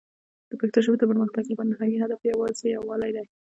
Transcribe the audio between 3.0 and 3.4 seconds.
دی.